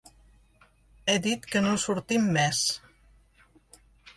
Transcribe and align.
He 1.11 1.17
dit 1.27 1.45
que 1.53 1.63
no 1.65 1.75
sortim 1.83 2.27
més. 2.39 2.63